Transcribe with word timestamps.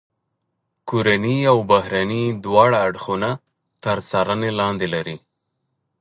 کورني 0.89 1.37
او 1.51 1.57
بهرني 1.69 2.23
دواړه 2.45 2.77
اړخونه 2.87 3.29
تر 3.83 3.97
څارنې 4.09 4.51
لاندې 4.59 4.87
لري. 4.93 5.17